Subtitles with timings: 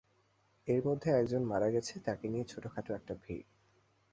[0.67, 3.45] এর মধ্যে এক জন মারা গেছে, তাকে ঘিরে ছোটখাট একটা ভিড়।